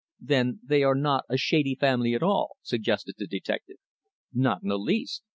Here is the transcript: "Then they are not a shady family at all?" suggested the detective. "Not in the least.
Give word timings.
"Then 0.19 0.61
they 0.63 0.81
are 0.81 0.95
not 0.95 1.25
a 1.29 1.37
shady 1.37 1.75
family 1.75 2.15
at 2.15 2.23
all?" 2.23 2.57
suggested 2.63 3.17
the 3.19 3.27
detective. 3.27 3.77
"Not 4.33 4.63
in 4.63 4.69
the 4.69 4.79
least. 4.79 5.21